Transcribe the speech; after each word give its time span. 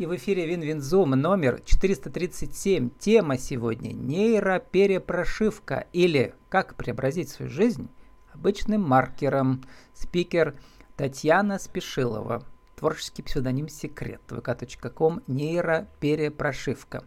И 0.00 0.06
в 0.06 0.16
эфире 0.16 0.46
WinWinZoom 0.46 1.10
номер 1.10 1.60
437. 1.62 2.88
Тема 2.98 3.36
сегодня– 3.36 3.92
нейроперепрошивка 3.92 5.88
или 5.92 6.34
как 6.48 6.74
преобразить 6.76 7.28
свою 7.28 7.50
жизнь 7.50 7.90
обычным 8.32 8.80
маркером. 8.80 9.62
Спикер 9.92 10.58
Татьяна 10.96 11.58
Спешилова. 11.58 12.46
Творческий 12.76 13.20
псевдоним 13.20 13.68
«Секрет». 13.68 14.22
vk.com 14.28 15.20
нейроперепрошивка. 15.26 17.04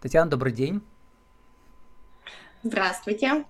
Татьяна, 0.00 0.30
добрый 0.30 0.52
день. 0.52 0.82
Здравствуйте. 2.62 3.44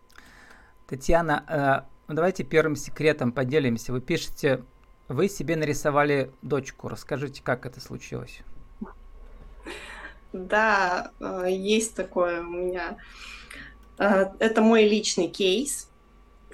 Татьяна, 0.87 1.85
э, 2.09 2.14
давайте 2.14 2.45
первым 2.45 2.77
секретом 2.77 3.30
поделимся. 3.30 3.93
Вы 3.93 4.01
пишете 4.01 4.64
вы 5.12 5.29
себе 5.29 5.56
нарисовали 5.56 6.30
дочку. 6.42 6.88
Расскажите, 6.88 7.42
как 7.42 7.66
это 7.66 7.80
случилось? 7.80 8.40
Да, 10.32 11.12
э, 11.20 11.46
есть 11.50 11.94
такое 11.94 12.40
у 12.40 12.50
меня. 12.50 12.96
Э, 13.98 14.26
это 14.39 14.62
мой 14.62 14.89
личный 14.89 15.29
кейс. 15.29 15.89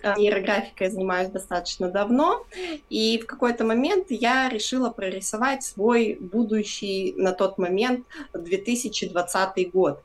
Э, 0.03 0.15
нейрографикой 0.17 0.91
занимаюсь 0.91 1.31
достаточно 1.31 1.91
давно, 1.91 2.47
и 2.89 3.19
в 3.19 3.27
какой-то 3.27 3.65
момент 3.65 4.07
я 4.11 4.49
решила 4.49 4.91
прорисовать 4.91 5.65
свой 5.65 6.17
будущий 6.21 7.15
на 7.17 7.33
тот 7.33 7.59
момент 7.59 8.07
2020 8.33 9.73
год. 9.73 10.03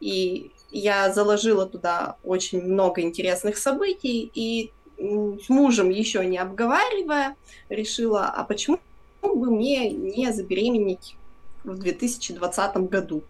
И 0.00 0.52
я 0.70 1.12
заложила 1.12 1.66
туда 1.66 2.16
очень 2.22 2.62
много 2.62 3.00
интересных 3.00 3.58
событий, 3.58 4.30
и 4.32 4.70
с 4.98 5.48
мужем 5.48 5.90
еще 5.90 6.24
не 6.24 6.38
обговаривая, 6.38 7.36
решила, 7.68 8.26
а 8.26 8.44
почему 8.44 8.78
бы 9.22 9.50
мне 9.50 9.90
не 9.90 10.32
забеременеть 10.32 11.16
в 11.64 11.76
2020 11.78 12.76
году. 12.88 13.22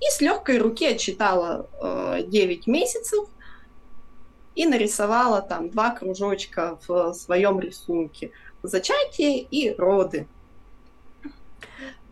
И 0.00 0.10
с 0.10 0.20
легкой 0.20 0.58
руки 0.58 0.86
отчитала 0.86 1.68
э, 1.80 2.22
9 2.26 2.66
месяцев 2.66 3.28
и 4.54 4.66
нарисовала 4.66 5.42
там 5.42 5.70
два 5.70 5.90
кружочка 5.90 6.78
в 6.86 7.12
своем 7.12 7.60
рисунке. 7.60 8.32
Зачатие 8.62 9.40
и 9.42 9.74
роды. 9.74 10.26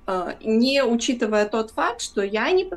Э, 0.07 0.35
не 0.43 0.85
учитывая 0.85 1.47
тот 1.49 1.71
факт, 1.71 2.01
что 2.01 2.23
я 2.23 2.51
не 2.51 2.71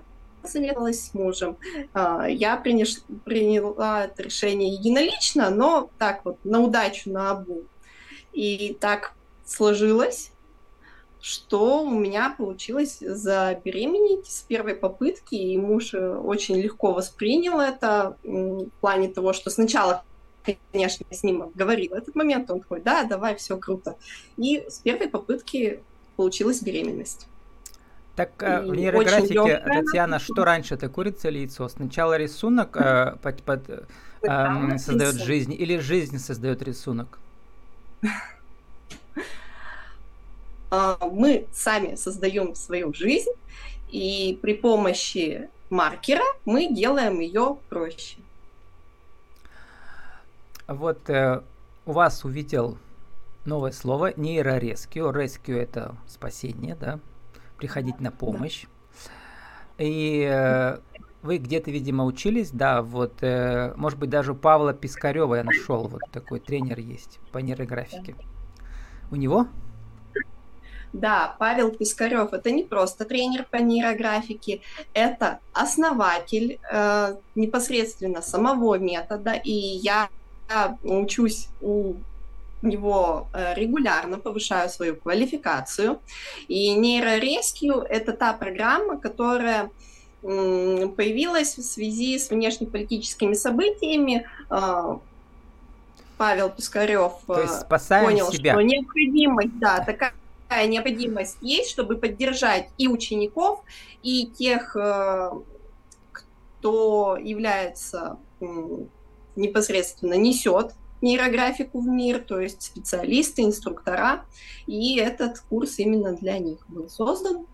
посоветовалась 0.47 1.07
с 1.07 1.13
мужем. 1.13 1.57
А, 1.93 2.25
я 2.27 2.57
приняла 2.57 4.05
это 4.05 4.23
решение 4.23 4.73
единолично, 4.73 5.49
но 5.49 5.89
так 5.97 6.23
вот, 6.25 6.37
на 6.43 6.61
удачу, 6.61 7.11
на 7.11 7.31
обу. 7.31 7.63
И 8.33 8.77
так 8.79 9.13
сложилось, 9.45 10.31
что 11.21 11.83
у 11.83 11.89
меня 11.89 12.33
получилось 12.37 12.99
забеременеть 12.99 14.27
с 14.27 14.41
первой 14.43 14.75
попытки, 14.75 15.35
и 15.35 15.57
муж 15.57 15.93
э, 15.93 16.15
очень 16.15 16.55
легко 16.55 16.93
воспринял 16.93 17.59
это 17.59 18.17
в 18.23 18.69
плане 18.81 19.09
того, 19.09 19.33
что 19.33 19.49
сначала 19.49 20.03
конечно, 20.71 21.05
с 21.11 21.23
ним 21.23 21.41
обговорила 21.41 21.97
этот 21.97 22.15
момент, 22.15 22.49
он 22.49 22.61
такой, 22.61 22.79
да, 22.79 23.03
давай, 23.03 23.35
все 23.35 23.57
круто. 23.57 23.97
И 24.37 24.63
с 24.69 24.79
первой 24.79 25.09
попытки 25.09 25.83
получилась 26.15 26.61
беременность. 26.61 27.27
Так 28.17 28.31
э, 28.41 28.61
в 28.61 28.75
нейрографике, 28.75 29.61
Татьяна, 29.63 30.17
что 30.17 30.43
раньше, 30.43 30.73
это 30.73 30.89
курица 30.89 31.27
или 31.27 31.37
яйцо? 31.37 31.69
Сначала 31.69 32.17
рисунок 32.17 32.75
э, 32.75 33.15
под, 33.21 33.43
под, 33.43 33.69
э, 33.69 34.77
создает 34.79 35.15
жизнь 35.15 35.53
или 35.53 35.77
жизнь 35.77 36.17
создает 36.17 36.61
рисунок? 36.63 37.19
А, 40.69 40.97
мы 40.99 41.47
сами 41.53 41.95
создаем 41.95 42.53
свою 42.53 42.93
жизнь, 42.93 43.31
и 43.89 44.37
при 44.41 44.53
помощи 44.53 45.49
маркера 45.69 46.25
мы 46.43 46.67
делаем 46.73 47.21
ее 47.21 47.57
проще. 47.69 48.17
Вот 50.67 51.09
э, 51.09 51.41
у 51.85 51.91
вас 51.93 52.25
увидел 52.25 52.77
новое 53.45 53.71
слово 53.71 54.11
нейрорескью. 54.17 55.05
Rescue 55.11 55.57
это 55.57 55.95
спасение, 56.05 56.75
да? 56.75 56.99
Приходить 57.57 57.99
на 57.99 58.11
помощь. 58.11 58.65
И 59.77 60.27
э, 60.29 60.77
вы 61.21 61.37
где-то, 61.37 61.69
видимо, 61.71 62.05
учились, 62.05 62.51
да, 62.51 62.81
вот, 62.81 63.21
э, 63.21 63.73
может 63.75 63.99
быть, 63.99 64.09
даже 64.09 64.31
у 64.31 64.35
Павла 64.35 64.73
Пискарева 64.73 65.35
я 65.35 65.43
нашел, 65.43 65.87
вот 65.87 66.01
такой 66.11 66.39
тренер 66.39 66.79
есть 66.79 67.19
по 67.31 67.39
нейрографике. 67.39 68.15
У 69.11 69.15
него? 69.15 69.47
Да, 70.93 71.35
Павел 71.37 71.71
Пискарев 71.71 72.33
это 72.33 72.49
не 72.49 72.63
просто 72.63 73.05
тренер 73.05 73.45
по 73.51 73.57
нейрографике, 73.57 74.61
это 74.93 75.39
основатель 75.53 76.59
э, 76.71 77.15
непосредственно 77.35 78.21
самого 78.21 78.79
метода, 78.79 79.33
и 79.33 79.51
я 79.51 80.09
учусь 80.83 81.49
у 81.61 81.95
него 82.61 83.27
э, 83.33 83.53
регулярно 83.55 84.17
повышаю 84.17 84.69
свою 84.69 84.95
квалификацию. 84.95 85.99
И 86.47 86.73
нейрорескью– 86.73 87.75
это 87.89 88.13
та 88.13 88.33
программа, 88.33 88.97
которая 88.97 89.69
появилась 90.21 91.57
в 91.57 91.61
связи 91.61 92.17
с 92.17 92.31
внешнеполитическими 92.31 93.33
событиями. 93.33 94.27
А, 94.49 94.99
Павел 96.17 96.49
Пускарев 96.49 97.13
э, 97.29 97.47
понял, 97.69 98.31
себя. 98.31 98.53
что 98.53 98.61
необходимость, 98.61 99.57
да, 99.59 99.79
такая 99.79 100.67
необходимость 100.67 101.37
есть, 101.41 101.69
чтобы 101.69 101.97
поддержать 101.97 102.69
и 102.77 102.87
учеников, 102.87 103.61
и 104.01 104.25
тех, 104.25 104.75
э, 104.75 105.31
кто 106.11 107.17
является 107.17 108.17
непосредственно 109.35 110.15
несет 110.15 110.73
нейрографику 111.01 111.81
в 111.81 111.87
мир, 111.87 112.19
то 112.19 112.39
есть 112.39 112.61
специалисты, 112.61 113.43
инструктора, 113.43 114.25
и 114.65 114.97
этот 114.97 115.39
курс 115.39 115.79
именно 115.79 116.13
для 116.13 116.37
них 116.39 116.59
был 116.67 116.89
создан. 116.89 117.45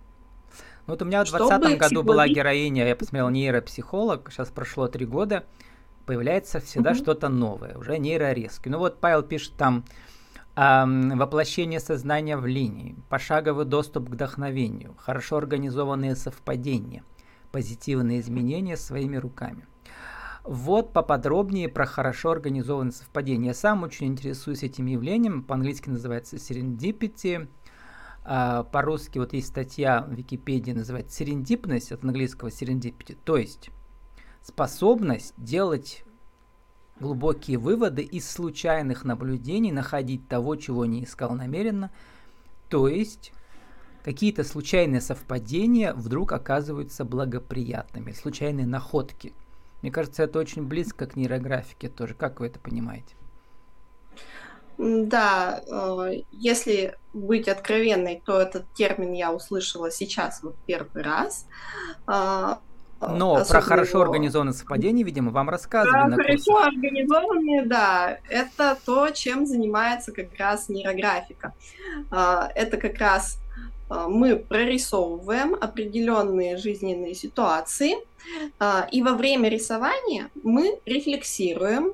Вот 0.86 1.02
у 1.02 1.06
меня 1.06 1.24
в 1.24 1.30
2020 1.30 1.78
году 1.78 2.04
была 2.04 2.28
героиня, 2.28 2.88
я 2.88 2.96
посмотрел 2.96 3.30
нейропсихолог, 3.30 4.30
сейчас 4.32 4.50
прошло 4.50 4.88
три 4.88 5.06
года, 5.06 5.46
появляется 6.06 6.60
всегда 6.60 6.92
угу. 6.92 6.98
что-то 6.98 7.30
новое, 7.30 7.78
уже 7.78 7.98
нейрорезки. 7.98 8.68
Ну 8.68 8.80
вот 8.80 9.00
Павел 9.00 9.24
пишет 9.24 9.54
там 9.56 9.86
эм, 10.56 11.18
воплощение 11.18 11.80
сознания 11.80 12.36
в 12.36 12.46
линии, 12.46 12.96
пошаговый 13.10 13.66
доступ 13.66 14.10
к 14.10 14.12
вдохновению, 14.12 14.96
хорошо 14.98 15.38
организованные 15.38 16.16
совпадения, 16.16 17.04
позитивные 17.52 18.20
изменения 18.20 18.76
своими 18.76 19.16
руками. 19.16 19.66
Вот 20.44 20.92
поподробнее 20.92 21.70
про 21.70 21.86
хорошо 21.86 22.32
организованное 22.32 22.92
совпадение. 22.92 23.48
Я 23.48 23.54
сам 23.54 23.84
очень 23.84 24.08
интересуюсь 24.08 24.64
этим 24.64 24.88
явлением. 24.88 25.42
По-английски 25.42 25.90
называется 25.90 26.36
serendipity. 26.36 27.48
А, 28.26 28.64
по-русски 28.64 29.20
вот 29.20 29.32
есть 29.32 29.48
статья 29.48 30.02
в 30.02 30.14
Википедии, 30.14 30.72
называется 30.72 31.16
серендипность, 31.16 31.94
от 31.94 32.04
английского 32.04 32.50
serendipity. 32.50 33.18
То 33.24 33.38
есть 33.38 33.70
способность 34.42 35.34
делать 35.38 36.04
глубокие 37.00 37.58
выводы 37.58 38.02
из 38.02 38.30
случайных 38.30 39.06
наблюдений, 39.06 39.72
находить 39.72 40.28
того, 40.28 40.58
чего 40.58 40.86
не 40.86 41.06
искал 41.06 41.36
намеренно. 41.36 41.90
То 42.68 42.90
есть 42.90 43.32
какие-то 44.04 44.44
случайные 44.44 45.00
совпадения 45.00 45.94
вдруг 45.94 46.34
оказываются 46.34 47.06
благоприятными, 47.06 48.12
случайные 48.12 48.68
находки– 48.68 49.32
мне 49.84 49.92
кажется, 49.92 50.24
это 50.24 50.40
очень 50.40 50.64
близко 50.64 51.06
к 51.06 51.18
нейрографике 51.18 51.90
тоже. 51.90 52.14
Как 52.14 52.40
вы 52.40 52.48
это 52.48 52.58
понимаете? 52.58 53.16
Да, 54.78 55.62
э, 55.68 56.22
если 56.32 56.96
быть 57.12 57.50
откровенной, 57.50 58.24
то 58.26 58.40
этот 58.40 58.66
термин 58.74 59.12
я 59.12 59.34
услышала 59.34 59.92
сейчас 59.92 60.42
вот 60.42 60.56
первый 60.66 61.04
раз. 61.04 61.48
А, 62.08 62.62
Но 63.02 63.36
Особенно 63.36 63.46
про 63.46 63.62
хорошо 63.62 64.02
организованное 64.02 64.54
совпадение, 64.54 65.06
видимо, 65.06 65.32
вам 65.32 65.50
рассказывали. 65.50 66.16
Про 66.16 66.24
хорошо 66.24 66.64
организованные, 66.64 67.66
да, 67.66 68.20
это 68.30 68.78
то, 68.86 69.10
чем 69.10 69.46
занимается 69.46 70.14
как 70.14 70.34
раз 70.40 70.70
нейрографика. 70.70 71.54
А, 72.10 72.50
это 72.56 72.78
как 72.78 72.98
раз 73.00 73.38
мы 74.08 74.36
прорисовываем 74.36 75.56
определенные 75.56 76.58
жизненные 76.58 77.16
ситуации, 77.16 77.96
а, 78.60 78.88
и 78.92 79.02
во 79.02 79.14
время 79.14 79.50
рисования 79.50 80.30
мы 80.44 80.80
рефлексируем, 80.86 81.94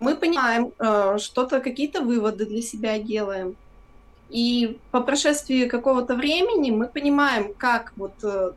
мы 0.00 0.16
понимаем, 0.16 0.72
а, 0.78 1.18
что-то, 1.18 1.60
какие-то 1.60 2.02
выводы 2.02 2.46
для 2.46 2.62
себя 2.62 2.98
делаем. 2.98 3.56
И 4.30 4.78
по 4.90 5.00
прошествии 5.00 5.66
какого-то 5.66 6.14
времени 6.14 6.70
мы 6.70 6.88
понимаем, 6.88 7.52
как 7.52 7.92
вот 7.96 8.14
э, 8.22 8.52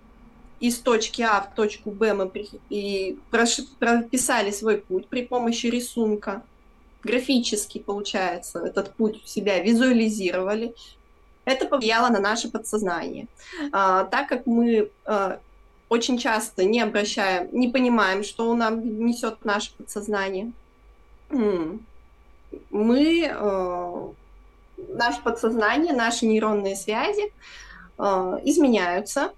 из 0.61 0.79
точки 0.79 1.21
А 1.21 1.41
в 1.41 1.53
точку 1.53 1.91
Б 1.91 2.13
мы 2.13 2.31
и 2.69 3.17
прописали 3.29 4.51
свой 4.51 4.77
путь 4.77 5.07
при 5.07 5.23
помощи 5.23 5.65
рисунка. 5.67 6.43
Графически, 7.03 7.79
получается, 7.79 8.59
этот 8.59 8.93
путь 8.95 9.21
себя 9.25 9.59
визуализировали, 9.59 10.73
Это 11.45 11.67
повлияло 11.67 12.09
на 12.09 12.19
наше 12.19 12.49
подсознание. 12.49 13.27
А, 13.71 14.03
так 14.05 14.27
как 14.27 14.45
мы 14.45 14.89
а, 15.05 15.39
очень 15.89 16.17
часто 16.17 16.63
не 16.63 16.81
обращаем, 16.81 17.49
не 17.51 17.69
понимаем, 17.69 18.23
что 18.23 18.53
нам 18.55 19.05
несет 19.05 19.45
наше 19.45 19.73
подсознание, 19.75 20.51
мы, 22.69 23.29
а, 23.31 24.11
наше 24.77 25.21
подсознание, 25.21 25.93
наши 25.93 26.25
нейронные 26.25 26.75
связи 26.75 27.31
а, 27.97 28.39
изменяются, 28.43 29.33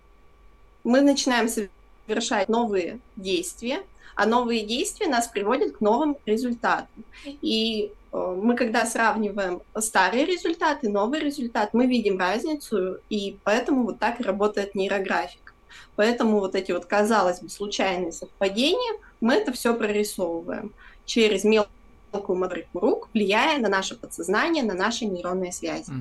мы 0.84 1.02
начинаем 1.02 1.50
совершать 1.50 2.48
новые 2.48 3.00
действия, 3.16 3.84
а 4.16 4.26
новые 4.26 4.66
действия 4.66 5.08
нас 5.08 5.28
приводят 5.28 5.78
к 5.78 5.82
новым 5.82 6.18
результатам. 6.26 7.04
И 7.26 7.92
мы, 8.36 8.56
когда 8.56 8.86
сравниваем 8.86 9.62
старые 9.78 10.26
результаты, 10.26 10.90
новый 10.90 11.20
результат, 11.20 11.74
мы 11.74 11.88
видим 11.88 12.20
разницу, 12.20 12.98
и 13.10 13.38
поэтому 13.44 13.84
вот 13.84 14.00
так 14.00 14.20
работает 14.20 14.76
нейрографика. 14.76 15.54
Поэтому 15.96 16.40
вот 16.40 16.56
эти 16.56 16.72
вот, 16.72 16.86
казалось 16.86 17.42
бы, 17.42 17.50
случайные 17.50 18.12
совпадения, 18.12 19.00
мы 19.20 19.34
это 19.36 19.52
все 19.52 19.74
прорисовываем 19.74 20.74
через 21.06 21.44
мелкую 21.44 22.38
моторику 22.38 22.80
рук, 22.80 23.10
влияя 23.14 23.60
на 23.60 23.70
наше 23.70 23.96
подсознание, 23.96 24.64
на 24.64 24.74
наши 24.74 25.06
нейронные 25.06 25.52
связи. 25.52 25.92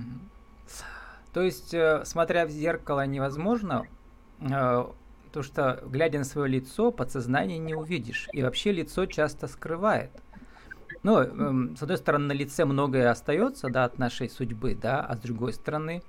То 1.33 1.43
есть, 1.43 1.75
э, 1.75 2.03
смотря 2.05 2.47
в 2.47 2.51
зеркало, 2.51 3.07
невозможно 3.07 3.87
э, 4.41 4.87
то 5.33 5.43
что, 5.43 5.83
глядя 5.85 6.19
на 6.19 6.25
свое 6.25 6.49
лицо, 6.49 6.91
подсознание 6.91 7.59
не 7.59 7.75
увидишь. 7.75 8.29
И 8.33 8.43
вообще 8.43 8.73
лицо 8.73 9.05
часто 9.05 9.49
скрывает. 9.49 10.11
Ну, 11.03 11.19
эм, 11.21 11.77
с 11.77 11.83
одной 11.83 11.99
стороны, 11.99 12.27
на 12.27 12.33
лице 12.33 12.65
многое 12.65 13.11
остается, 13.11 13.69
да, 13.69 13.85
от 13.85 13.99
нашей 13.99 14.29
судьбы, 14.29 14.75
да, 14.75 15.01
а 15.01 15.17
с 15.17 15.21
другой 15.21 15.53
стороны, 15.53 16.03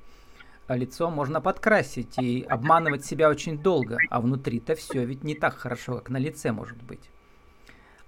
лицо 0.69 1.09
можно 1.09 1.39
подкрасить 1.39 2.17
и 2.19 2.43
обманывать 2.43 3.05
себя 3.05 3.29
очень 3.29 3.57
долго, 3.57 3.97
а 4.09 4.19
внутри-то 4.19 4.75
все 4.75 5.05
ведь 5.05 5.23
не 5.23 5.35
так 5.35 5.55
хорошо, 5.55 5.95
как 5.97 6.09
на 6.09 6.17
лице 6.17 6.51
может 6.51 6.81
быть. 6.83 7.09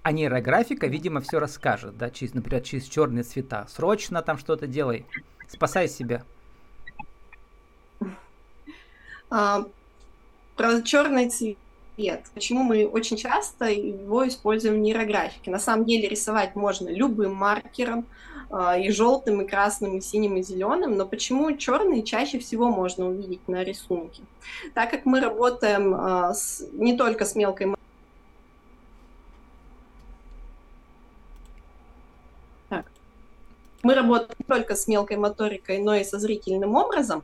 А 0.02 0.12
нейрографика, 0.12 0.86
видимо, 0.86 1.20
все 1.20 1.38
расскажет, 1.38 1.96
да, 1.98 2.10
через, 2.10 2.34
например, 2.34 2.62
через 2.62 2.84
черные 2.84 3.22
цвета. 3.22 3.66
Срочно 3.68 4.22
там 4.22 4.38
что-то 4.38 4.66
делай, 4.66 5.06
спасай 5.48 5.88
себя. 5.88 6.24
А, 9.28 9.64
про 10.56 10.82
черный 10.82 11.28
цвет. 11.28 11.58
Почему 12.34 12.62
мы 12.62 12.86
очень 12.86 13.16
часто 13.16 13.66
его 13.66 14.26
используем 14.26 14.76
в 14.76 14.78
нейрографике? 14.78 15.50
На 15.50 15.58
самом 15.58 15.84
деле 15.84 16.08
рисовать 16.08 16.56
можно 16.56 16.88
любым 16.88 17.34
маркером, 17.34 18.06
а, 18.52 18.76
и 18.76 18.90
желтым, 18.90 19.42
и 19.42 19.46
красным, 19.46 19.96
и 19.96 20.00
синим, 20.00 20.36
и 20.36 20.42
зеленым, 20.42 20.96
но 20.96 21.06
почему 21.06 21.56
черный 21.56 22.02
чаще 22.02 22.40
всего 22.40 22.68
можно 22.68 23.08
увидеть 23.08 23.46
на 23.46 23.62
рисунке? 23.62 24.22
Так 24.74 24.90
как 24.90 25.06
мы 25.06 25.20
работаем 25.20 25.94
а, 25.94 26.34
с, 26.34 26.64
не 26.72 26.96
только 26.96 27.24
с 27.24 27.36
мелкой 27.36 27.74
мы 33.82 33.94
работаем 33.94 34.30
не 34.38 34.44
только 34.44 34.74
с 34.74 34.86
мелкой 34.88 35.16
моторикой, 35.16 35.78
но 35.78 35.94
и 35.94 36.04
со 36.04 36.18
зрительным 36.18 36.74
образом, 36.74 37.22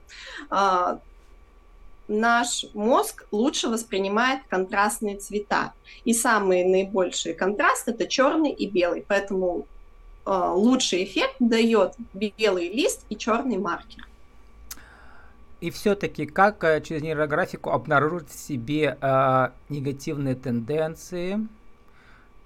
а, 0.49 1.01
наш 2.09 2.67
мозг 2.75 3.27
лучше 3.31 3.69
воспринимает 3.69 4.41
контрастные 4.49 5.17
цвета. 5.17 5.73
И 6.05 6.13
самые 6.13 6.67
наибольшие 6.67 7.35
контрасты 7.35 7.93
это 7.93 8.07
черный 8.07 8.53
и 8.53 8.69
белый. 8.69 9.05
Поэтому 9.07 9.67
э, 10.25 10.31
лучший 10.31 11.05
эффект 11.05 11.37
дает 11.41 11.95
белый 12.15 12.73
лист 12.73 13.05
и 13.09 13.17
черный 13.17 13.59
маркер. 13.59 14.07
И 15.61 15.71
все-таки 15.71 16.27
как 16.27 16.63
э, 16.65 16.81
через 16.83 17.03
нейрографику 17.03 17.71
обнаружить 17.71 18.31
в 18.31 18.39
себе 18.39 18.99
э, 19.01 19.49
негативные 19.69 20.35
тенденции, 20.35 21.49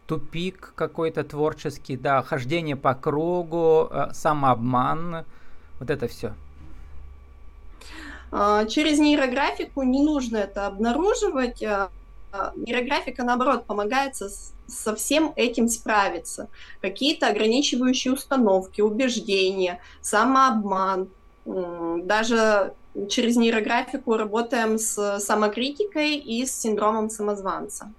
тупик 0.07 0.73
какой-то 0.75 1.25
творческий, 1.25 1.97
да, 1.97 2.23
хождение 2.23 2.77
по 2.77 2.95
кругу, 2.95 3.89
э, 3.91 4.09
самообман, 4.13 5.25
вот 5.81 5.91
это 5.91 6.07
все. 6.07 6.35
А, 8.33 8.65
через 8.67 8.99
нейрографику 8.99 9.83
не 9.83 10.03
нужно 10.03 10.39
это 10.39 10.67
обнаруживать. 10.67 11.63
А, 11.63 11.91
а, 12.33 12.53
нейрографика, 12.57 13.25
наоборот, 13.25 13.65
помогает 13.67 14.15
со 14.15 14.95
всем 14.95 15.33
этим 15.37 15.69
справиться. 15.69 16.49
Какие-то 16.81 17.29
ограничивающие 17.29 18.13
установки, 18.13 18.81
убеждения, 18.81 19.81
самообман. 20.01 21.09
Даже 21.45 22.75
через 23.09 23.37
нейрографику 23.37 24.17
работаем 24.17 24.79
с 24.79 25.19
самокритикой 25.19 26.17
и 26.17 26.47
с 26.47 26.55
синдромом 26.55 27.11
самозванца. 27.11 27.93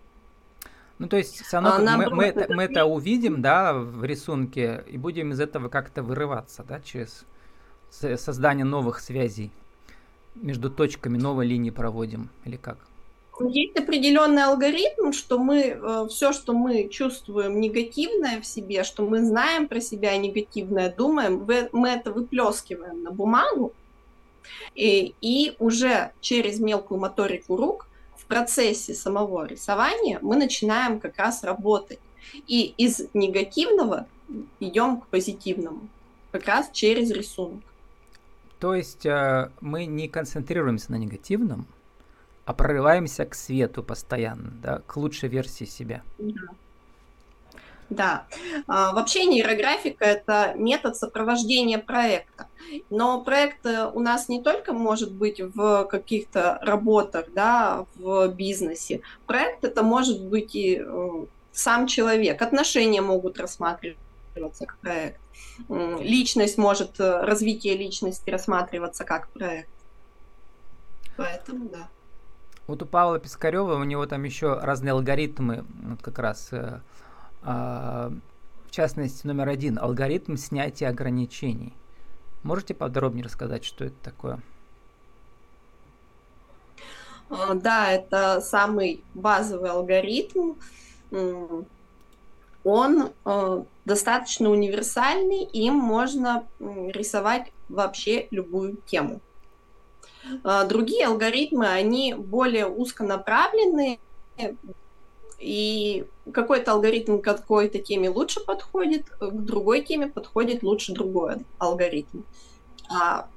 Ну, 1.00 1.08
то 1.08 1.18
есть, 1.18 1.42
все 1.42 1.60
равно 1.60 1.92
а, 1.92 1.98
мы, 1.98 2.10
мы, 2.12 2.26
это, 2.26 2.54
мы 2.54 2.64
это 2.64 2.86
увидим, 2.86 3.42
да, 3.42 3.74
в 3.74 4.06
рисунке, 4.06 4.84
и 4.88 4.98
будем 4.98 5.32
из 5.32 5.40
этого 5.40 5.68
как-то 5.68 6.04
вырываться, 6.04 6.64
да, 6.64 6.80
через 6.80 7.26
создание 7.90 8.66
новых 8.66 9.00
связей 9.00 9.52
между 10.36 10.70
точками 10.70 11.18
новой 11.18 11.46
линии 11.48 11.72
проводим 11.72 12.30
или 12.46 12.58
как? 12.58 12.78
Есть 13.50 13.78
определенный 13.78 14.44
алгоритм, 14.44 15.14
что 15.14 15.40
мы 15.40 15.62
э, 15.62 16.08
все, 16.10 16.32
что 16.32 16.54
мы 16.54 16.90
чувствуем 16.90 17.60
негативное 17.60 18.40
в 18.40 18.46
себе, 18.46 18.84
что 18.84 19.04
мы 19.04 19.26
знаем 19.26 19.68
про 19.68 19.82
себя 19.82 20.16
негативное, 20.18 20.94
думаем, 20.94 21.48
мы 21.72 21.90
это 21.90 22.12
выплескиваем 22.12 23.04
на 23.04 23.12
бумагу, 23.12 23.74
и, 24.76 25.16
и 25.22 25.56
уже 25.60 26.12
через 26.22 26.60
мелкую 26.60 27.00
моторику 27.00 27.56
рук 27.56 27.88
в 28.16 28.26
процессе 28.26 28.94
самого 28.94 29.46
рисования 29.46 30.20
мы 30.22 30.36
начинаем 30.36 31.00
как 31.00 31.18
раз 31.18 31.44
работать. 31.44 32.00
И 32.48 32.74
из 32.78 33.02
негативного 33.14 34.08
идем 34.60 35.02
к 35.02 35.08
позитивному, 35.08 35.90
как 36.32 36.46
раз 36.46 36.70
через 36.72 37.12
рисунок. 37.12 37.62
То 38.62 38.76
есть 38.76 39.08
э, 39.08 39.50
мы 39.60 39.88
не 39.88 40.08
концентрируемся 40.08 40.92
на 40.92 40.98
негативном, 40.98 41.66
а 42.46 42.54
прорываемся 42.54 43.26
к 43.26 43.34
свету 43.34 43.82
постоянно, 43.82 44.52
да, 44.62 44.82
к 44.86 44.96
лучшей 44.98 45.30
версии 45.30 45.66
себя. 45.66 46.04
Да. 47.90 48.28
А, 48.68 48.94
вообще 48.94 49.26
нейрографика– 49.26 50.06
это 50.06 50.54
метод 50.56 50.96
сопровождения 50.96 51.80
проекта. 51.80 52.48
Но 52.92 53.22
проект 53.22 53.66
э, 53.66 53.90
у 53.92 54.00
нас 54.00 54.30
не 54.30 54.44
только 54.44 54.74
может 54.74 55.12
быть 55.12 55.42
в 55.42 55.86
каких-то 55.86 56.60
работах, 56.62 57.34
да, 57.34 57.86
в 57.96 58.28
бизнесе. 58.28 59.02
Проект– 59.26 59.64
это 59.66 59.82
может 59.82 60.24
быть 60.24 60.54
и 60.54 60.80
э, 60.80 61.26
сам 61.52 61.88
человек. 61.88 62.40
Отношения 62.44 63.02
могут 63.02 63.40
рассматриваться 64.36 64.66
как 64.66 64.78
проект 64.80 65.20
личность 65.70 66.58
может, 66.58 67.00
э, 67.00 67.22
развитие 67.22 67.76
личности 67.76 68.30
рассматриваться 68.30 69.04
как 69.04 69.30
проект. 69.30 69.70
Поэтому 71.18 71.70
да. 71.70 71.90
Вот 72.68 72.82
у 72.84 72.86
Павла 72.86 73.20
Пискарева, 73.20 73.76
у 73.76 73.84
него 73.84 74.06
там 74.06 74.24
еще 74.24 74.58
разные 74.60 74.94
алгоритмы, 74.94 75.66
вот 75.84 76.02
как 76.02 76.20
раз, 76.20 76.50
э, 76.52 76.80
э, 77.44 78.12
в 78.68 78.72
частности, 78.72 79.28
номер 79.28 79.50
один, 79.50 79.78
алгоритм 79.78 80.36
снятия 80.36 80.90
ограничений. 80.90 81.74
Можете 82.44 82.74
подробнее 82.74 83.26
рассказать, 83.26 83.66
что 83.66 83.86
это 83.86 83.96
такое? 84.02 84.42
А, 87.30 87.54
да, 87.54 87.92
это 87.92 88.42
самый 88.42 89.04
базовый 89.14 89.70
алгоритм. 89.70 90.54
Он 92.64 93.10
э, 93.26 93.64
достаточно 93.86 94.50
универсальный, 94.50 95.44
им 95.44 95.76
можно 95.76 96.48
рисовать 96.60 97.52
вообще 97.70 98.28
любую 98.32 98.78
тему. 98.86 99.20
А, 100.44 100.66
другие 100.66 101.08
алгоритмы, 101.08 101.68
они 101.68 102.14
более 102.14 102.68
узконаправленные, 102.68 104.00
и 105.40 106.06
какой-то 106.32 106.74
алгоритм 106.74 107.18
к 107.18 107.24
какой-то 107.24 107.80
теме 107.80 108.10
лучше 108.10 108.40
подходит, 108.42 109.10
к 109.10 109.32
другой 109.32 109.82
теме 109.82 110.08
подходит 110.08 110.62
лучше 110.62 110.94
другой 110.94 111.38
алгоритм. 111.58 112.22
А 112.90 113.28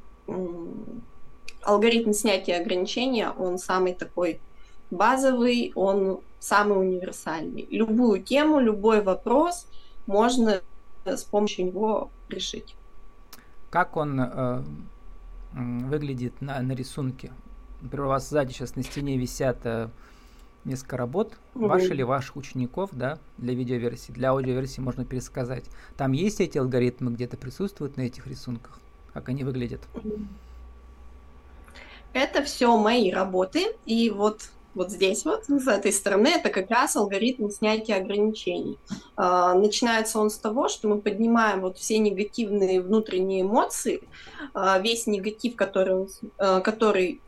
алгоритм 1.62 2.12
снятия 2.12 2.60
ограничения, 2.60 3.30
он 3.30 3.58
самый 3.58 3.94
такой 3.94 4.40
базовый, 4.94 5.72
он 5.74 6.20
самый 6.38 6.78
универсальный. 6.78 7.66
Любую 7.70 8.22
тему, 8.22 8.60
любой 8.60 9.02
вопрос– 9.02 9.66
можно 10.06 10.60
с 11.04 11.24
помощью 11.24 11.66
него 11.66 12.10
решить. 12.28 12.74
Как 13.70 13.96
он 13.96 14.20
э, 14.20 14.62
выглядит 15.52 16.40
на, 16.40 16.60
на 16.60 16.72
рисунке? 16.72 17.32
Например, 17.80 18.06
у 18.06 18.08
вас 18.10 18.28
сзади 18.28 18.52
сейчас 18.52 18.76
на 18.76 18.82
стене 18.82 19.18
висят 19.18 19.58
э, 19.64 19.88
несколько 20.64 20.96
работ, 20.96 21.36
угу. 21.54 21.66
ваши 21.66 21.88
или 21.88 22.02
ваших 22.02 22.36
учеников, 22.36 22.90
да, 22.92 23.18
для 23.38 23.54
видеоверсии, 23.54 24.12
для 24.12 24.30
аудиоверсии 24.30 24.80
можно 24.80 25.04
пересказать. 25.04 25.64
Там 25.96 26.12
есть 26.12 26.40
эти 26.40 26.56
алгоритмы 26.58 27.12
где-то 27.12 27.36
присутствуют 27.36 27.96
на 27.96 28.02
этих 28.02 28.26
рисунках? 28.26 28.78
Как 29.12 29.28
они 29.28 29.44
выглядят? 29.44 29.80
Это 32.12 32.44
все 32.44 32.76
мои 32.78 33.10
работы, 33.10 33.74
и 33.86 34.08
вот 34.10 34.48
вот 34.74 34.90
здесь 34.90 35.24
вот, 35.24 35.44
с 35.46 35.68
этой 35.68 35.92
стороны, 35.92 36.28
это 36.28 36.50
как 36.50 36.70
раз 36.70 36.96
алгоритм 36.96 37.50
снятия 37.50 37.96
ограничений. 37.96 38.78
А, 39.16 39.54
начинается 39.54 40.18
он 40.18 40.30
с 40.30 40.38
того, 40.38 40.68
что 40.68 40.88
мы 40.88 41.00
поднимаем 41.00 41.60
вот 41.60 41.78
все 41.78 41.98
негативные 41.98 42.80
внутренние 42.80 43.42
эмоции, 43.42 44.02
а, 44.52 44.78
весь 44.78 45.06
негатив, 45.06 45.56
который, 45.56 46.08
а, 46.38 46.60
который 46.60 47.20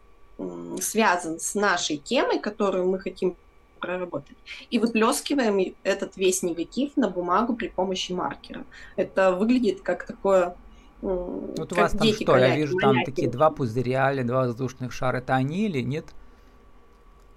связан 0.80 1.40
с 1.40 1.54
нашей 1.54 1.96
темой, 1.96 2.38
которую 2.38 2.88
мы 2.88 2.98
хотим 2.98 3.36
проработать, 3.80 4.36
и 4.70 4.78
выплескиваем 4.78 5.74
этот 5.82 6.16
весь 6.16 6.42
негатив 6.42 6.96
на 6.96 7.08
бумагу 7.08 7.54
при 7.54 7.68
помощи 7.68 8.12
маркера. 8.12 8.64
Это 8.96 9.32
выглядит 9.32 9.80
как 9.82 10.06
такое 10.06 10.56
вот 11.02 11.72
у 11.72 11.76
вас 11.76 11.92
там 11.92 12.08
что? 12.08 12.36
Я 12.36 12.56
вижу 12.56 12.76
там 12.78 13.04
такие 13.04 13.28
два 13.28 13.50
пузыря 13.50 14.12
или 14.12 14.22
два 14.22 14.46
воздушных 14.46 14.92
шара. 14.92 15.18
Это 15.18 15.34
они 15.34 15.66
или 15.66 15.80
нет? 15.80 16.06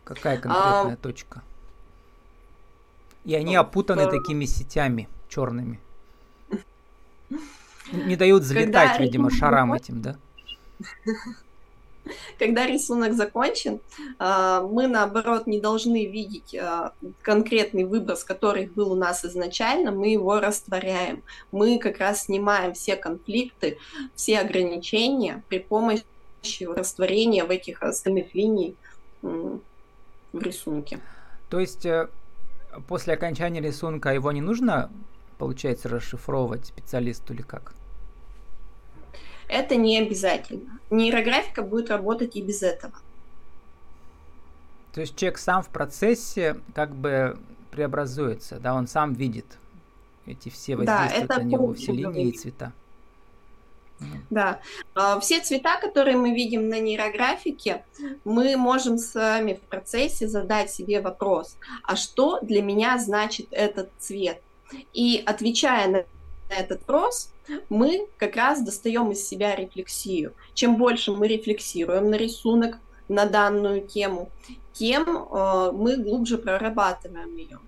Какая 0.10 0.38
конкретная 0.38 0.96
а... 0.96 0.98
точка? 0.98 1.44
И 3.25 3.36
они 3.36 3.56
опутаны 3.56 4.08
в... 4.08 4.10
такими 4.10 4.46
сетями 4.46 5.08
черными. 5.28 5.80
Не 7.92 8.16
дают 8.16 8.42
взлетать, 8.42 8.94
Когда 8.94 9.04
видимо, 9.04 9.30
шарам 9.30 9.74
этим, 9.74 10.01
да? 10.01 10.18
Когда 12.39 12.66
рисунок 12.66 13.13
закончен, 13.13 13.82
а, 14.18 14.63
мы, 14.63 14.88
наоборот, 14.88 15.46
не 15.46 15.60
должны 15.60 16.08
видеть 16.08 16.56
а, 16.56 16.94
конкретный 17.22 17.84
выброс, 17.84 18.24
который 18.24 18.66
был 18.66 18.94
у 18.94 18.96
нас 18.96 19.24
изначально, 19.25 19.92
мы 19.92 20.08
его 20.08 20.39
растворяем. 20.39 21.22
Мы 21.51 21.78
как 21.78 22.00
раз 22.00 22.24
снимаем 22.24 22.74
все 22.74 22.96
конфликты, 22.96 23.78
все 24.16 24.39
ограничения 24.39 25.44
при 25.50 25.60
помощи 25.60 26.04
растворения 26.62 27.46
в 27.46 27.51
этих 27.51 27.84
остальных 27.84 28.34
линий 28.34 28.75
в 30.33 30.41
рисунке. 30.41 31.00
То 31.50 31.59
есть 31.59 31.86
э, 31.86 32.09
после 32.88 33.13
окончания 33.13 33.62
рисунка 33.62 34.13
его 34.13 34.31
не 34.31 34.41
нужно, 34.41 34.89
получается, 35.38 35.89
расшифровывать 35.89 36.65
специалисту 36.65 37.33
или 37.33 37.41
как? 37.41 37.74
Это 39.48 39.75
не 39.75 40.00
обязательно. 40.00 40.79
Нейрографика 40.91 41.63
будет 41.63 41.89
работать 41.89 42.36
и 42.36 42.41
без 42.41 42.62
этого. 42.62 42.93
То 44.93 45.01
есть 45.01 45.15
человек 45.15 45.39
сам 45.39 45.63
в 45.63 45.69
процессе 45.69 46.59
как 46.74 46.95
бы 46.95 47.38
преобразуется, 47.71 48.59
да, 48.59 48.74
он 48.74 48.88
сам 48.88 49.13
видит 49.13 49.45
эти 50.25 50.50
все 50.50 50.75
воздействия 50.75 51.27
да, 51.27 51.38
на 51.38 51.43
него, 51.43 51.74
все 51.74 51.91
линии 51.91 52.29
и 52.29 52.38
цвета. 52.38 52.74
Да. 54.29 54.60
А, 54.96 55.20
все 55.20 55.39
цвета, 55.39 55.79
которые 55.79 56.18
мы 56.18 56.34
видим 56.34 56.70
на 56.70 56.79
нейрографике, 56.79 57.84
мы 58.24 58.56
можем 58.58 58.98
с 58.98 59.13
вами 59.15 59.53
в 59.53 59.62
процессе 59.62 60.27
задать 60.27 60.72
себе 60.72 61.01
вопрос, 61.01 61.58
а 61.84 61.96
что 61.96 62.39
для 62.41 62.62
меня 62.62 62.98
значит 62.98 63.48
этот 63.51 63.89
цвет? 63.98 64.41
И 64.94 65.22
отвечая 65.25 65.88
на 65.89 66.03
этот 66.50 66.79
вопрос, 66.82 67.32
мы 67.70 68.08
как 68.18 68.36
раз 68.36 68.62
достаем 68.62 69.12
из 69.12 69.27
себя 69.27 69.56
рефлексию. 69.56 70.34
Чем 70.53 70.77
больше 70.77 71.12
мы 71.12 71.27
рефлексируем 71.27 72.10
на 72.10 72.15
рисунок, 72.15 72.77
на 73.08 73.25
данную 73.25 73.82
тему, 73.82 74.29
тем 74.74 75.03
э, 75.08 75.72
мы 75.74 75.98
глубже 75.98 76.38
прорабатываем 76.38 77.36
ее. 77.36 77.60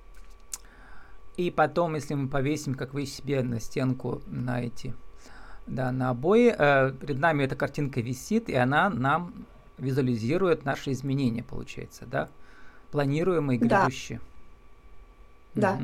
И 1.38 1.50
потом, 1.50 1.96
если 1.96 2.14
мы 2.14 2.28
повесим, 2.28 2.76
как 2.76 2.94
вы 2.94 3.06
себе 3.06 3.42
на 3.42 3.60
стенку 3.60 4.22
на 4.28 4.62
эти 4.62 4.94
да, 5.72 5.92
на 5.92 6.10
обои. 6.10 6.54
Э, 6.58 6.92
перед 6.92 7.20
нами 7.20 7.44
эта 7.44 7.56
картинка 7.56 8.02
висит, 8.02 8.50
и 8.50 8.56
она 8.56 8.90
нам 8.90 9.46
визуализирует 9.78 10.66
наши 10.66 10.92
изменения, 10.92 11.44
получается, 11.44 12.06
да? 12.06 12.30
Планируемые, 12.92 13.58
грядущие. 13.58 14.20
Да. 15.56 15.74
Угу. 15.74 15.84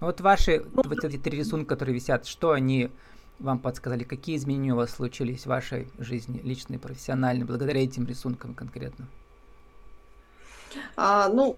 Ну, 0.00 0.06
вот 0.06 0.20
ваши 0.20 0.64
ну, 0.74 0.82
вот 0.84 1.04
эти 1.04 1.16
три 1.16 1.38
рисунка, 1.38 1.74
которые 1.74 1.94
висят, 1.94 2.26
что 2.26 2.52
они 2.52 2.90
вам 3.38 3.58
подсказали? 3.58 4.04
Какие 4.04 4.36
изменения 4.36 4.74
у 4.74 4.76
вас 4.76 4.90
случились 4.90 5.42
в 5.42 5.46
вашей 5.46 5.88
жизни, 5.98 6.40
личной, 6.42 6.78
профессиональной, 6.78 7.44
благодаря 7.44 7.82
этим 7.82 8.06
рисункам 8.06 8.54
конкретно? 8.54 9.08
А, 10.96 11.28
ну, 11.28 11.56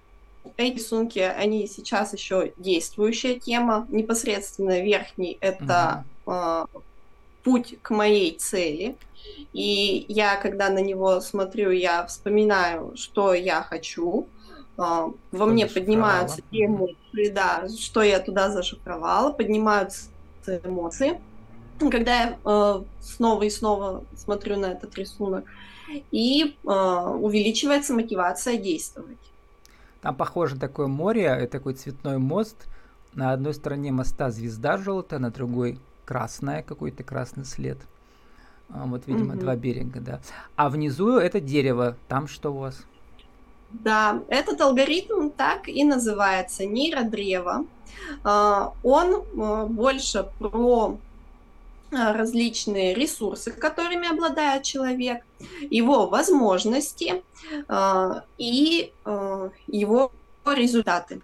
эти 0.56 0.76
рисунки, 0.76 1.18
они 1.18 1.66
сейчас 1.66 2.12
еще 2.12 2.52
действующая 2.58 3.40
тема. 3.40 3.86
Непосредственно 3.90 4.80
верхний 4.82 5.36
это 5.40 6.04
угу. 6.24 6.32
а, 6.32 6.66
путь 7.44 7.76
к 7.82 7.90
моей 7.90 8.36
цели. 8.36 8.96
И 9.52 10.06
я, 10.08 10.36
когда 10.36 10.70
на 10.70 10.80
него 10.80 11.20
смотрю, 11.20 11.70
я 11.70 12.04
вспоминаю, 12.06 12.92
что 12.96 13.34
я 13.34 13.62
хочу. 13.62 14.26
А, 14.76 15.10
во 15.30 15.46
мне 15.46 15.66
поднимаются 15.66 16.42
те 16.50 16.66
эмоции, 16.66 17.30
да, 17.30 17.68
что 17.68 18.02
я 18.02 18.18
туда 18.18 18.50
зашифровала, 18.50 19.32
поднимаются 19.32 20.08
эмоции. 20.64 21.20
Когда 21.78 22.22
я 22.22 22.38
э, 22.44 22.82
снова 23.00 23.42
и 23.42 23.50
снова 23.50 24.04
смотрю 24.16 24.56
на 24.56 24.66
этот 24.66 24.96
рисунок, 24.96 25.44
и 26.10 26.56
э, 26.64 26.68
увеличивается 26.68 27.94
мотивация 27.94 28.56
действовать. 28.56 29.18
Там 30.00 30.14
похоже 30.14 30.56
такое 30.56 30.86
море, 30.86 31.46
такой 31.46 31.74
цветной 31.74 32.18
мост. 32.18 32.66
На 33.12 33.32
одной 33.32 33.54
стороне 33.54 33.90
моста 33.90 34.30
звезда 34.30 34.76
желтая, 34.76 35.18
на 35.18 35.30
другой 35.30 35.78
красная, 36.04 36.62
какой-то 36.62 37.02
красный 37.02 37.44
след. 37.44 37.78
А, 38.70 38.86
вот, 38.86 39.06
видимо, 39.06 39.34
угу. 39.34 39.40
два 39.40 39.56
берега, 39.56 40.00
да. 40.00 40.20
А 40.56 40.68
внизу 40.68 41.16
это 41.18 41.40
дерево. 41.40 41.96
Там 42.08 42.28
что 42.28 42.50
у 42.50 42.58
вас? 42.58 42.84
Да, 43.70 44.22
этот 44.28 44.60
алгоритм 44.60 45.30
так 45.30 45.68
и 45.68 45.84
называется 45.84 46.64
нейродрево. 46.64 47.66
А, 48.22 48.72
он 48.82 49.24
а, 49.38 49.66
больше 49.66 50.28
про 50.38 50.98
различные 51.90 52.92
ресурсы, 52.92 53.52
которыми 53.52 54.10
обладает 54.10 54.64
человек, 54.64 55.22
его 55.70 56.08
возможности 56.08 57.22
и 58.36 58.92
его 59.68 60.12
результаты. 60.44 61.20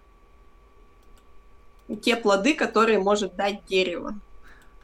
Те 2.01 2.15
плоды, 2.15 2.53
которые 2.53 2.99
может 2.99 3.35
дать 3.35 3.65
дерево. 3.65 4.15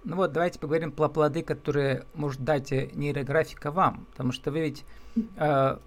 Ну 0.08 0.16
вот, 0.16 0.32
давайте 0.32 0.58
поговорим 0.58 0.94
про 0.94 1.10
плоды, 1.10 1.44
которые 1.44 2.06
может 2.14 2.42
дать 2.42 2.72
э, 2.72 2.90
нейрографика 2.94 3.72
вам, 3.72 4.08
потому 4.12 4.32
что 4.32 4.52
вы 4.52 4.62
ведь, 4.62 4.86
э, 5.36 5.78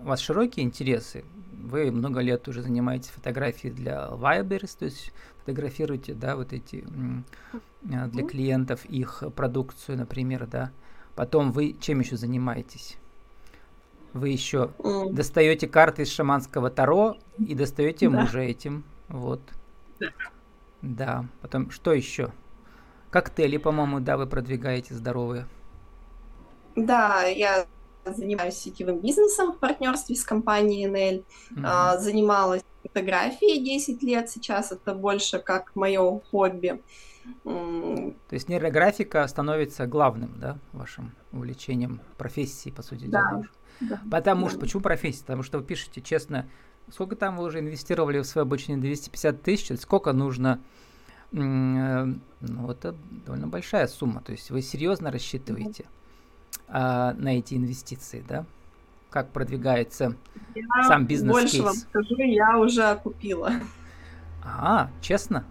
у 0.00 0.04
вас 0.04 0.20
широкие 0.20 0.64
интересы, 0.64 1.22
вы 1.52 1.90
много 1.90 2.20
лет 2.20 2.48
уже 2.48 2.62
занимаетесь 2.62 3.10
фотографией 3.10 3.74
для 3.74 4.08
Wildberries, 4.10 4.74
то 4.78 4.86
есть 4.86 5.12
фотографируете, 5.40 6.14
да, 6.14 6.36
вот 6.36 6.54
эти 6.54 6.86
э, 7.82 8.08
для 8.08 8.26
клиентов 8.26 8.86
их 8.86 9.22
продукцию, 9.36 9.98
например, 9.98 10.46
да. 10.46 10.72
Потом 11.14 11.52
вы 11.52 11.76
чем 11.78 12.00
еще 12.00 12.16
занимаетесь? 12.16 12.96
Вы 14.14 14.30
еще 14.30 14.70
достаете 15.10 15.68
карты 15.68 16.04
из 16.04 16.08
шаманского 16.10 16.70
таро 16.70 17.18
и 17.36 17.54
достаете 17.54 18.08
да. 18.08 18.20
мужа 18.20 18.40
этим, 18.40 18.84
вот. 19.08 19.42
Да. 20.00 20.08
да. 20.80 21.26
Потом 21.42 21.70
что 21.70 21.92
еще? 21.92 22.32
Коктейли, 23.10 23.56
по-моему, 23.56 24.00
да, 24.00 24.16
вы 24.16 24.26
продвигаете 24.26 24.94
здоровые. 24.94 25.46
Да, 26.76 27.24
я 27.24 27.66
занимаюсь 28.04 28.54
сетевым 28.54 29.00
бизнесом 29.00 29.52
в 29.52 29.58
партнерстве 29.58 30.16
с 30.16 30.24
компанией 30.24 30.86
NL. 30.86 31.24
Mm-hmm. 31.50 31.62
А, 31.64 31.98
занималась 31.98 32.62
фотографией 32.82 33.62
10 33.64 34.02
лет, 34.02 34.30
сейчас 34.30 34.72
это 34.72 34.94
больше 34.94 35.38
как 35.38 35.74
мое 35.74 36.20
хобби. 36.30 36.82
То 37.44 38.14
есть 38.30 38.48
нейрографика 38.48 39.26
становится 39.26 39.86
главным, 39.86 40.38
да, 40.38 40.58
вашим 40.72 41.12
увлечением 41.32 42.00
профессии, 42.16 42.70
по 42.70 42.82
сути 42.82 43.04
да. 43.04 43.30
дела. 43.30 43.44
Да. 43.80 44.00
Потому 44.10 44.46
да. 44.46 44.50
что, 44.50 44.60
почему 44.60 44.82
профессия? 44.82 45.20
Потому 45.20 45.42
что 45.42 45.58
вы 45.58 45.64
пишете 45.64 46.00
честно, 46.00 46.48
сколько 46.90 47.16
там 47.16 47.36
вы 47.36 47.44
уже 47.44 47.60
инвестировали 47.60 48.18
в 48.20 48.24
свое 48.24 48.42
обучение? 48.42 48.80
250 48.80 49.42
тысяч? 49.42 49.78
Сколько 49.80 50.12
нужно 50.12 50.60
ну, 51.30 52.70
это 52.70 52.94
довольно 53.26 53.48
большая 53.48 53.86
сумма. 53.86 54.22
То 54.22 54.32
есть 54.32 54.50
вы 54.50 54.62
серьезно 54.62 55.10
рассчитываете 55.10 55.84
а, 56.68 57.12
на 57.14 57.38
эти 57.38 57.54
инвестиции, 57.54 58.24
да? 58.26 58.46
Как 59.10 59.30
продвигается 59.30 60.16
я 60.54 60.62
сам 60.86 61.06
бизнес 61.06 61.32
Больше 61.32 61.52
кейс? 61.52 61.64
вам 61.64 61.74
скажу, 61.74 62.16
я 62.18 62.58
уже 62.58 62.96
купила. 62.96 63.52
А, 64.44 64.90
честно? 65.00 65.44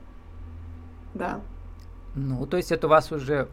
Да. 1.13 1.41
Ну, 2.15 2.45
то 2.45 2.57
есть 2.57 2.71
это 2.71 2.87
у 2.87 2.89
вас 2.89 3.11
уже... 3.11 3.47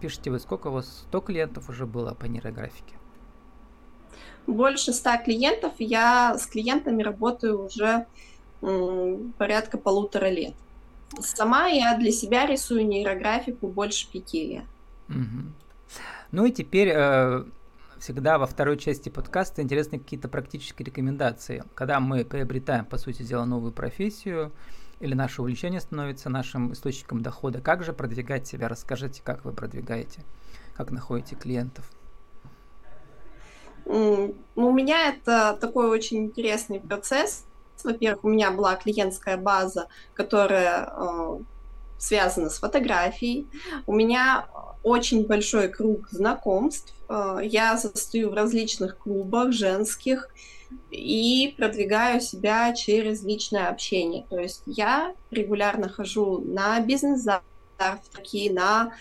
Пишите 0.00 0.30
вы, 0.30 0.38
сколько 0.38 0.68
у 0.68 0.72
вас? 0.72 1.04
100 1.08 1.20
клиентов 1.20 1.68
уже 1.68 1.86
было 1.86 2.14
по 2.14 2.26
нейрографике? 2.26 2.94
Больше 4.46 4.92
100 4.92 5.10
клиентов. 5.24 5.72
Я 5.78 6.38
с 6.38 6.46
клиентами 6.46 7.02
работаю 7.02 7.64
уже 7.64 8.06
порядка 8.60 9.76
полутора 9.78 10.30
лет. 10.30 10.54
Сама 11.20 11.66
я 11.66 11.96
для 11.96 12.12
себя 12.12 12.46
рисую 12.46 12.86
нейрографику 12.86 13.68
больше 13.68 14.10
пяти 14.10 14.46
лет. 14.46 14.64
Угу. 15.08 15.52
Ну 16.32 16.44
и 16.44 16.52
теперь 16.52 16.90
э, 16.94 17.44
всегда 17.98 18.38
во 18.38 18.46
второй 18.46 18.76
части 18.78 19.08
подкаста 19.08 19.62
интересны 19.62 19.98
какие-то 19.98 20.28
практические 20.28 20.86
рекомендации. 20.86 21.64
Когда 21.74 22.00
мы 22.00 22.24
приобретаем, 22.24 22.84
по 22.84 22.98
сути 22.98 23.22
дела, 23.22 23.44
новую 23.44 23.72
профессию, 23.72 24.52
или 25.00 25.14
наше 25.14 25.42
увлечение 25.42 25.80
становится 25.80 26.28
нашим 26.28 26.72
источником 26.72 27.22
дохода, 27.22 27.60
как 27.60 27.84
же 27.84 27.92
продвигать 27.92 28.46
себя? 28.46 28.68
Расскажите, 28.68 29.22
как 29.24 29.44
вы 29.44 29.52
продвигаете, 29.52 30.22
как 30.76 30.90
находите 30.90 31.36
клиентов? 31.36 31.90
Ну, 33.84 34.34
у 34.54 34.72
меня 34.72 35.08
это 35.08 35.56
такой 35.60 35.88
очень 35.88 36.26
интересный 36.26 36.80
процесс. 36.80 37.46
Во-первых, 37.84 38.24
у 38.24 38.28
меня 38.28 38.50
была 38.50 38.76
клиентская 38.76 39.36
база, 39.36 39.88
которая 40.14 40.90
э, 40.90 41.38
связана 41.98 42.50
с 42.50 42.58
фотографией. 42.58 43.46
У 43.86 43.92
меня 43.92 44.48
очень 44.82 45.26
большой 45.26 45.68
круг 45.68 46.08
знакомств. 46.10 46.94
Э, 47.08 47.38
я 47.42 47.76
состою 47.76 48.30
в 48.30 48.34
различных 48.34 48.98
клубах 48.98 49.52
женских 49.52 50.28
и 50.90 51.54
продвигаю 51.56 52.20
себя 52.20 52.72
через 52.74 53.22
личное 53.22 53.68
общение. 53.68 54.26
То 54.28 54.38
есть 54.38 54.62
я 54.66 55.14
регулярно 55.30 55.88
хожу 55.88 56.40
на 56.40 56.80
бизнес-завтраки, 56.80 58.50
на 58.50 58.92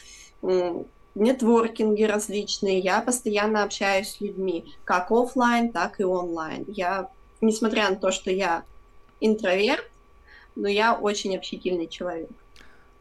нетворкинги 1.18 2.04
различные, 2.04 2.80
я 2.80 3.02
постоянно 3.02 3.64
общаюсь 3.64 4.10
с 4.10 4.22
людьми, 4.22 4.66
как 4.84 5.12
офлайн, 5.12 5.72
так 5.72 6.00
и 6.00 6.04
онлайн. 6.04 6.66
Я, 6.68 7.10
несмотря 7.41 7.89
на 7.89 7.96
то, 7.96 8.12
что 8.12 8.32
я 8.32 8.63
интроверт, 9.20 9.89
но 10.56 10.67
я 10.67 10.94
очень 10.94 11.36
общительный 11.36 11.88
человек. 11.88 12.29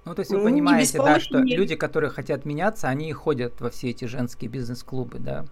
Ну, 0.04 0.14
то 0.14 0.20
есть 0.20 0.30
вы 0.30 0.42
понимаете, 0.42 0.98
да, 0.98 1.18
что 1.18 1.38
люди, 1.38 1.74
которые 1.74 2.10
хотят 2.10 2.44
меняться, 2.44 2.88
они 2.88 3.12
ходят 3.12 3.60
во 3.60 3.70
все 3.70 3.90
эти 3.90 4.04
женские 4.04 4.48
бизнес-клубы, 4.48 5.18
да? 5.18 5.46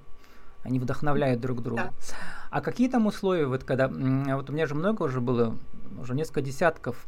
Они 0.62 0.78
вдохновляют 0.78 1.40
друг 1.40 1.60
друга. 1.60 1.92
Да. 1.92 2.16
А 2.50 2.60
какие 2.60 2.88
там 2.88 3.06
условия, 3.06 3.46
вот 3.46 3.64
когда, 3.64 3.88
вот 3.88 4.48
у 4.48 4.52
меня 4.52 4.66
же 4.66 4.76
много 4.76 5.02
уже 5.02 5.20
было, 5.20 5.56
уже 6.00 6.14
несколько 6.14 6.40
десятков, 6.40 7.04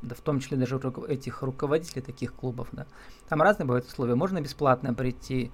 да 0.00 0.14
в 0.14 0.20
том 0.20 0.38
числе 0.38 0.56
даже 0.56 0.80
этих 1.08 1.42
руководителей 1.42 2.02
таких 2.02 2.32
клубов, 2.32 2.68
да, 2.70 2.86
там 3.28 3.42
разные 3.42 3.66
бывают 3.66 3.86
условия. 3.86 4.14
Можно 4.14 4.40
бесплатно 4.40 4.94
прийти, 4.94 5.50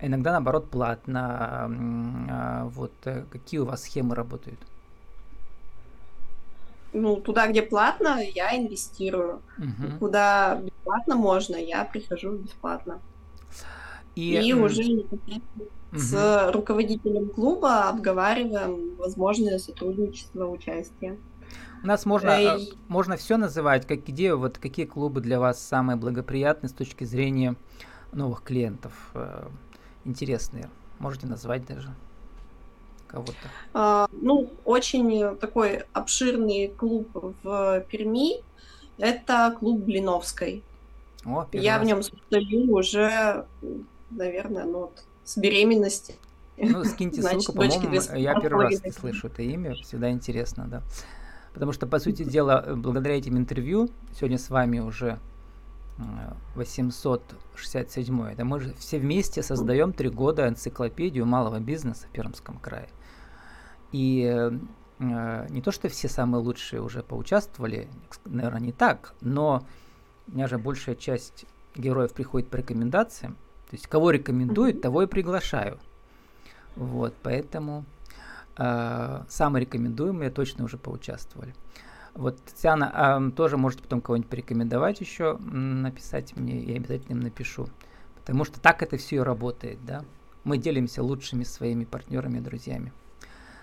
иногда 0.00 0.30
наоборот 0.30 0.70
платно. 0.70 1.68
А, 2.30 2.64
вот 2.66 2.92
э, 3.04 3.24
какие 3.30 3.58
у 3.58 3.64
вас 3.64 3.82
схемы 3.82 4.14
работают? 4.14 4.60
Ну, 6.92 7.16
туда, 7.16 7.48
где 7.48 7.62
платно, 7.62 8.18
я 8.20 8.56
инвестирую. 8.56 9.42
Угу. 9.58 9.98
Куда 9.98 10.56
бесплатно 10.56 11.16
можно, 11.16 11.56
я 11.56 11.84
прихожу 11.84 12.32
бесплатно. 12.32 13.00
И, 14.14 14.34
и 14.34 14.52
уже 14.52 14.84
непосредственно 14.84 15.64
угу. 15.92 15.98
с 15.98 16.50
руководителем 16.52 17.28
клуба 17.28 17.88
обговариваем 17.88 18.96
возможное 18.96 19.58
сотрудничество, 19.58 20.46
участие. 20.46 21.18
У 21.82 21.86
нас 21.86 22.04
можно, 22.04 22.30
э, 22.30 22.58
можно 22.88 23.16
все 23.16 23.36
называть, 23.36 23.86
как 23.86 24.04
где, 24.04 24.34
вот 24.34 24.58
какие 24.58 24.86
клубы 24.86 25.20
для 25.20 25.38
вас 25.38 25.62
самые 25.62 25.96
благоприятные 25.96 26.68
с 26.68 26.72
точки 26.72 27.04
зрения 27.04 27.54
новых 28.12 28.42
клиентов, 28.42 28.92
э, 29.14 29.46
интересные. 30.04 30.68
Можете 30.98 31.28
назвать 31.28 31.64
даже 31.66 31.94
кого-то? 33.08 33.32
А, 33.74 34.08
ну, 34.12 34.50
очень 34.64 35.36
такой 35.36 35.84
обширный 35.92 36.68
клуб 36.68 37.08
в 37.42 37.80
Перми. 37.90 38.42
Это 38.98 39.54
клуб 39.58 39.80
Блиновской. 39.80 40.62
О, 41.24 41.46
Я 41.52 41.78
в 41.78 41.84
нем 41.84 42.02
состою 42.02 42.72
уже, 42.72 43.46
наверное, 44.10 44.64
ну, 44.64 44.78
вот, 44.80 45.04
с 45.24 45.36
беременности. 45.36 46.14
Ну, 46.56 46.84
скиньте 46.84 47.22
ссылку, 47.22 47.52
по-моему, 47.52 48.00
я 48.16 48.40
первый 48.40 48.66
раз 48.66 48.94
слышу 48.96 49.28
это 49.28 49.42
имя, 49.42 49.74
всегда 49.74 50.10
интересно, 50.10 50.66
да. 50.66 50.82
Потому 51.54 51.72
что, 51.72 51.86
по 51.86 51.98
сути 51.98 52.24
дела, 52.24 52.74
благодаря 52.76 53.16
этим 53.16 53.36
интервью, 53.36 53.90
сегодня 54.12 54.38
с 54.38 54.50
вами 54.50 54.80
уже 54.80 55.18
867 56.54 58.22
это 58.28 58.44
мы 58.44 58.60
же 58.60 58.74
все 58.78 58.98
вместе 58.98 59.42
создаем 59.42 59.92
три 59.92 60.08
года 60.08 60.46
энциклопедию 60.48 61.26
малого 61.26 61.58
бизнеса 61.58 62.06
в 62.06 62.10
Пермском 62.10 62.58
крае. 62.58 62.88
И 63.92 64.22
э, 64.98 65.46
не 65.48 65.62
то, 65.62 65.70
что 65.70 65.88
все 65.88 66.08
самые 66.08 66.42
лучшие 66.42 66.82
уже 66.82 67.02
поучаствовали, 67.02 67.88
наверное, 68.24 68.60
не 68.60 68.72
так, 68.72 69.14
но 69.20 69.64
у 70.26 70.32
меня 70.34 70.46
же 70.46 70.58
большая 70.58 70.94
часть 70.94 71.46
героев 71.74 72.12
приходит 72.12 72.48
по 72.48 72.56
рекомендациям. 72.56 73.34
То 73.70 73.76
есть 73.76 73.86
кого 73.86 74.10
рекомендуют, 74.10 74.80
того 74.80 75.02
и 75.02 75.06
приглашаю. 75.06 75.78
Вот, 76.76 77.14
поэтому 77.22 77.84
э, 78.56 79.22
самые 79.28 79.62
рекомендуемые 79.64 80.30
точно 80.30 80.64
уже 80.64 80.78
поучаствовали. 80.78 81.54
Вот, 82.14 82.42
Татьяна, 82.42 83.28
э, 83.28 83.30
тоже 83.32 83.56
можете 83.56 83.82
потом 83.82 84.00
кого-нибудь 84.00 84.30
порекомендовать 84.30 85.00
еще, 85.00 85.36
написать 85.38 86.36
мне, 86.36 86.60
я 86.60 86.76
обязательно 86.76 87.12
им 87.12 87.20
напишу. 87.20 87.68
Потому 88.16 88.44
что 88.44 88.60
так 88.60 88.82
это 88.82 88.96
все 88.96 89.16
и 89.16 89.20
работает, 89.20 89.84
да. 89.84 90.04
Мы 90.44 90.58
делимся 90.58 91.02
лучшими 91.02 91.44
своими 91.44 91.84
партнерами, 91.84 92.40
друзьями. 92.40 92.92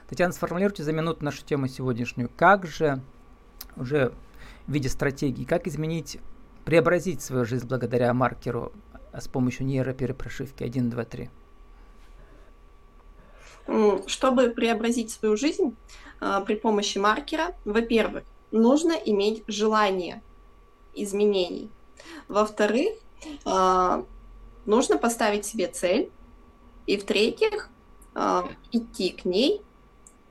Татьяна, 0.08 0.34
сформулируйте 0.34 0.84
за 0.84 0.92
минуту 0.92 1.26
нашу 1.26 1.44
тему 1.44 1.68
сегодняшнюю. 1.68 2.30
Как 2.38 2.68
же 2.68 3.02
уже 3.76 4.14
в 4.68 4.72
виде 4.72 4.88
стратегии, 4.88 5.46
как 5.46 5.66
изменить, 5.68 6.20
преобразить 6.64 7.22
свою 7.22 7.46
жизнь 7.46 7.68
благодаря 7.68 8.14
маркеру 8.14 8.72
а 9.12 9.22
с 9.22 9.28
помощью 9.28 9.66
нейроперепрошивки 9.66 10.64
1, 10.64 10.90
2, 10.90 11.06
3? 11.06 11.30
Чтобы 14.06 14.50
преобразить 14.50 15.10
свою 15.10 15.38
жизнь 15.38 15.76
э, 16.22 16.44
при 16.46 16.56
помощи 16.56 17.00
маркера, 17.00 17.56
во-первых, 17.64 18.26
нужно 18.52 18.92
иметь 18.92 19.44
желание 19.48 20.22
изменений. 20.94 21.72
Во-вторых, 22.28 22.94
э, 23.46 24.04
нужно 24.66 24.98
поставить 24.98 25.46
себе 25.46 25.68
цель. 25.68 26.12
И 26.86 26.98
в-третьих, 26.98 27.70
идти 28.72 29.10
к 29.10 29.26
ней 29.26 29.65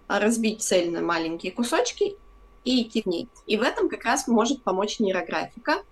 разбить 0.08 0.62
цель 0.62 0.90
на 0.90 1.00
маленькие 1.00 1.52
кусочки 1.52 2.16
и 2.64 2.82
идти 2.82 3.02
к 3.02 3.06
ней. 3.06 3.28
И 3.46 3.56
в 3.56 3.62
этом 3.62 3.88
как 3.88 4.04
раз 4.04 4.26
может 4.28 4.62
помочь 4.62 5.00
нейрографика. 5.00 5.82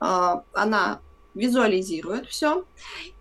А, 0.00 0.44
она 0.52 1.00
визуализирует 1.34 2.26
все. 2.28 2.64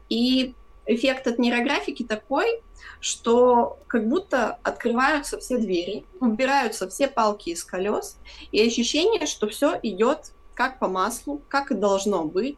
И 0.10 0.54
эффект 0.86 1.28
от 1.28 1.40
нейрографики 1.40 2.04
такой, 2.04 2.62
что 3.00 3.80
как 3.88 4.08
будто 4.08 4.60
открываются 4.64 5.40
все 5.40 5.58
двери, 5.58 6.06
убираются 6.20 6.90
все 6.90 7.08
палки 7.08 7.50
из 7.50 7.64
колес, 7.64 8.18
и 8.52 8.66
ощущение, 8.66 9.26
что 9.26 9.48
все 9.48 9.80
идет 9.84 10.32
как 10.54 10.80
по 10.80 10.88
маслу, 10.88 11.42
как 11.48 11.72
и 11.72 11.76
должно 11.76 12.26
быть, 12.26 12.58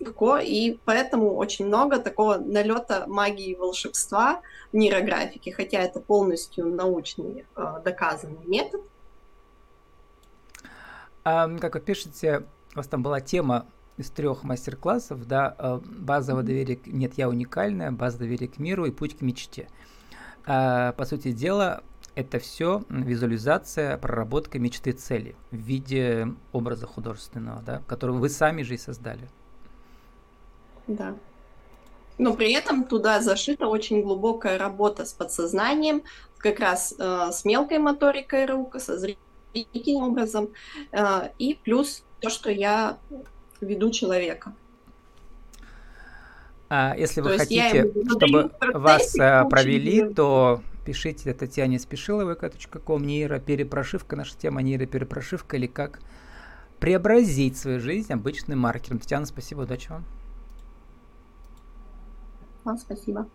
легко, 0.00 0.38
и 0.38 0.78
поэтому 0.84 1.36
очень 1.36 1.66
много 1.66 1.98
такого 1.98 2.38
налета 2.38 3.04
магии 3.06 3.50
и 3.50 3.54
волшебства 3.54 4.40
в 4.72 4.76
нейрографике, 4.76 5.52
хотя 5.52 5.78
это 5.78 6.00
полностью 6.00 6.66
научный 6.66 7.44
э, 7.56 7.80
доказанный 7.84 8.44
метод. 8.46 8.80
А, 11.22 11.48
как 11.58 11.74
вы 11.74 11.80
пишете, 11.80 12.44
у 12.72 12.76
вас 12.76 12.88
там 12.88 13.02
была 13.02 13.20
тема 13.20 13.66
из 13.96 14.10
трех 14.10 14.42
мастер-классов, 14.42 15.26
да, 15.26 15.54
э, 15.58 15.80
базовое 15.84 16.42
доверие, 16.42 16.80
нет, 16.86 17.14
я 17.16 17.28
уникальная, 17.28 17.92
база 17.92 18.18
доверия 18.18 18.48
к 18.48 18.58
миру 18.58 18.86
и 18.86 18.90
путь 18.90 19.18
к 19.18 19.20
мечте. 19.20 19.68
А, 20.46 20.92
по 20.92 21.04
сути 21.04 21.32
дела, 21.32 21.82
это 22.14 22.38
все 22.38 22.82
визуализация, 22.88 23.96
проработка 23.98 24.58
мечты 24.58 24.92
цели 24.92 25.36
в 25.50 25.56
виде 25.56 26.28
образа 26.52 26.86
художественного, 26.86 27.62
да, 27.62 27.82
который 27.86 28.16
вы 28.16 28.28
сами 28.28 28.62
же 28.62 28.74
и 28.74 28.78
создали. 28.78 29.28
Да. 30.86 31.14
Но 32.18 32.34
при 32.34 32.52
этом 32.52 32.84
туда 32.84 33.22
зашита 33.22 33.66
очень 33.66 34.02
глубокая 34.02 34.58
работа 34.58 35.06
с 35.06 35.12
подсознанием, 35.12 36.02
как 36.36 36.60
раз 36.60 36.94
э, 36.98 37.30
с 37.32 37.44
мелкой 37.44 37.78
моторикой 37.78 38.44
рук, 38.46 38.76
со 38.78 38.98
зрительным 38.98 40.10
образом, 40.10 40.50
э, 40.92 41.30
и 41.38 41.54
плюс 41.54 42.04
то, 42.20 42.28
что 42.28 42.50
я 42.50 42.98
веду 43.60 43.90
человека. 43.90 44.52
А 46.68 46.94
если 46.96 47.20
вы 47.20 47.30
то 47.30 47.38
хотите, 47.38 47.90
чтобы 48.16 48.50
вас 48.74 49.16
э, 49.16 49.44
провели, 49.48 50.12
то 50.12 50.62
пишите 50.84 51.32
Татьяне 51.32 51.78
Спешиловой, 51.78 52.36
ком 52.84 53.06
нейроперепрошивка, 53.06 54.16
наша 54.16 54.36
тема 54.36 54.62
нейроперепрошивка, 54.62 55.56
или 55.56 55.66
как 55.66 56.00
преобразить 56.78 57.56
свою 57.56 57.80
жизнь 57.80 58.12
обычным 58.12 58.58
маркером. 58.58 58.98
Татьяна, 58.98 59.26
спасибо, 59.26 59.62
удачи 59.62 59.88
вам. 59.90 60.04
Вам 62.70 62.78
спасибо. 62.78 63.30